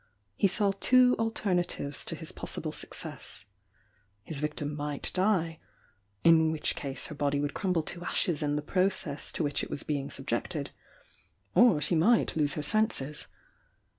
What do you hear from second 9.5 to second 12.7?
it was bein" subjected,— or she might lose her